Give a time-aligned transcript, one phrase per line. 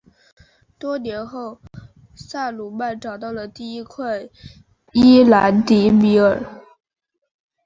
[0.79, 1.59] 多年后
[2.15, 4.27] 萨鲁曼找到了第一块
[4.93, 6.41] 伊兰迪米尔。